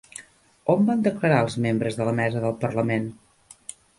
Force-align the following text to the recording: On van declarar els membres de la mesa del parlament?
On 0.73 0.85
van 0.87 1.03
declarar 1.07 1.41
els 1.47 1.57
membres 1.67 1.99
de 2.01 2.09
la 2.09 2.15
mesa 2.21 2.43
del 2.47 2.57
parlament? 2.65 3.09